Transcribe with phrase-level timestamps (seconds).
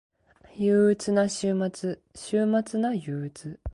[0.55, 2.01] 憂鬱な週末。
[2.15, 3.59] 週末な憂鬱